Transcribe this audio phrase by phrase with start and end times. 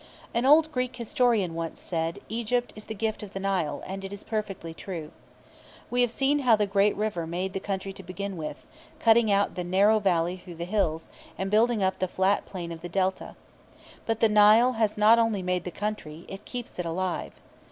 [0.33, 4.11] An old Greek historian once said, "Egypt is the gift of the Nile," and it
[4.11, 5.11] is perfectly true.
[5.91, 8.65] We have seen how the great river made the country to begin with,
[8.97, 12.81] cutting out the narrow valley through the hills, and building up the flat plain of
[12.81, 13.35] the Delta.
[14.07, 17.33] But the Nile has not only made the country; it keeps it alive.